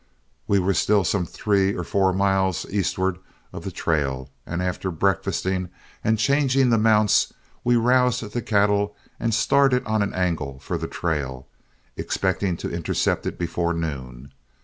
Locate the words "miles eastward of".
2.11-3.63